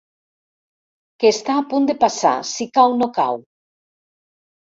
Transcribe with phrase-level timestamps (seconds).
[1.23, 3.39] Que està a punt de passar, si cau no cau.